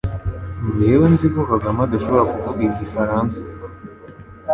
[0.73, 3.37] Njyewe nzi ko Kagame adashobora kuvuga igifaransa